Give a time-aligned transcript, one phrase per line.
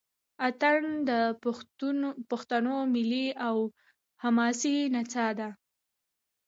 [0.47, 1.11] اټن د
[2.29, 3.57] پښتنو ملي او
[4.23, 5.49] حماسي نڅا ده.